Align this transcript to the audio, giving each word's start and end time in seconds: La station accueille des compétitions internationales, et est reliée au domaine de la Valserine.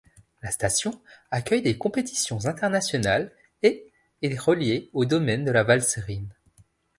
La 0.41 0.49
station 0.49 0.99
accueille 1.29 1.61
des 1.61 1.77
compétitions 1.77 2.47
internationales, 2.47 3.31
et 3.61 3.87
est 4.23 4.35
reliée 4.39 4.89
au 4.93 5.05
domaine 5.05 5.45
de 5.45 5.51
la 5.51 5.61
Valserine. 5.63 6.33